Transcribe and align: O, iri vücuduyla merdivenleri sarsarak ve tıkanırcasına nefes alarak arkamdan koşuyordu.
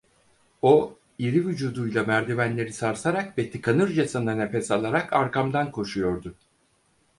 O, 0.61 0.97
iri 1.19 1.45
vücuduyla 1.47 2.03
merdivenleri 2.03 2.73
sarsarak 2.73 3.37
ve 3.37 3.51
tıkanırcasına 3.51 4.35
nefes 4.35 4.71
alarak 4.71 5.13
arkamdan 5.13 5.71
koşuyordu. 5.71 6.35